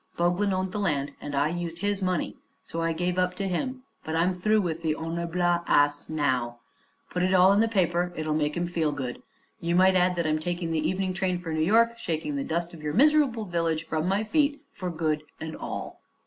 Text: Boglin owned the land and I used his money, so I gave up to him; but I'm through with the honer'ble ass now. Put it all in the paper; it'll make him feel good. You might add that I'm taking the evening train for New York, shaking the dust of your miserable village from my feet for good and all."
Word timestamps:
Boglin 0.17 0.51
owned 0.51 0.71
the 0.71 0.79
land 0.79 1.11
and 1.21 1.35
I 1.35 1.49
used 1.49 1.77
his 1.77 2.01
money, 2.01 2.35
so 2.63 2.81
I 2.81 2.91
gave 2.91 3.19
up 3.19 3.35
to 3.35 3.47
him; 3.47 3.83
but 4.03 4.15
I'm 4.15 4.33
through 4.33 4.61
with 4.61 4.81
the 4.81 4.93
honer'ble 4.95 5.63
ass 5.67 6.09
now. 6.09 6.57
Put 7.11 7.21
it 7.21 7.35
all 7.35 7.53
in 7.53 7.59
the 7.59 7.67
paper; 7.67 8.11
it'll 8.15 8.33
make 8.33 8.57
him 8.57 8.65
feel 8.65 8.91
good. 8.91 9.21
You 9.59 9.75
might 9.75 9.93
add 9.93 10.15
that 10.15 10.25
I'm 10.25 10.39
taking 10.39 10.71
the 10.71 10.79
evening 10.89 11.13
train 11.13 11.37
for 11.37 11.53
New 11.53 11.61
York, 11.61 11.99
shaking 11.99 12.35
the 12.35 12.43
dust 12.43 12.73
of 12.73 12.81
your 12.81 12.93
miserable 12.93 13.45
village 13.45 13.85
from 13.85 14.07
my 14.07 14.23
feet 14.23 14.63
for 14.73 14.89
good 14.89 15.21
and 15.39 15.55
all." 15.55 16.01